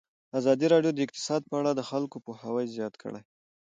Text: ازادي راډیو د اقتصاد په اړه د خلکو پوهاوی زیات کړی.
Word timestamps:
ازادي 0.39 0.65
راډیو 0.73 0.91
د 0.95 0.99
اقتصاد 1.05 1.41
په 1.49 1.55
اړه 1.59 1.71
د 1.73 1.81
خلکو 1.89 2.17
پوهاوی 2.25 2.65
زیات 2.75 2.93
کړی. 3.01 3.21